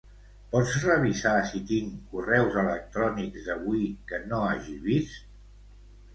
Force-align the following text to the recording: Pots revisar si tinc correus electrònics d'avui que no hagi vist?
Pots 0.51 0.77
revisar 0.85 1.33
si 1.49 1.61
tinc 1.71 1.99
correus 2.13 2.57
electrònics 2.63 3.45
d'avui 3.51 3.85
que 4.09 4.23
no 4.33 4.43
hagi 4.49 4.81
vist? 4.89 5.31